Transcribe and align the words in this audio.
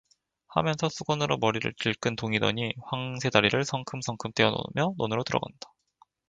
하면서 0.47 0.89
수건으로 0.89 1.37
머리를 1.37 1.75
질끈 1.77 2.15
동이더니 2.15 2.73
황새 2.89 3.29
다리를 3.29 3.63
성큼성큼 3.63 4.31
떼어 4.33 4.49
놓으며 4.49 4.95
논으로 4.97 5.23
들어간다. 5.23 5.71